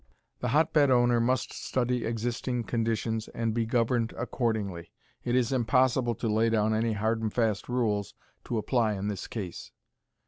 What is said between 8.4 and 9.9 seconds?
to apply in this case.